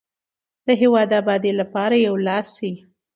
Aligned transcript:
د 0.65 0.67
هیواد 0.81 1.07
د 1.11 1.13
ابادۍ 1.21 1.51
لپاره 1.61 1.95
یو 2.07 2.15
لاس 2.27 2.47
شئ. 2.57 2.73